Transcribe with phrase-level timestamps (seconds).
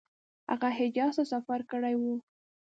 [0.49, 2.15] هغه حجاز ته سفر کړی وو.